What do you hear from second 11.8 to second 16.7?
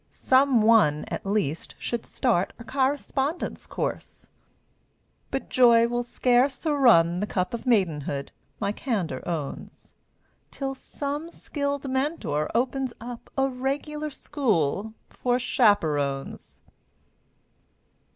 Mentor opens up A regular school for chaperones!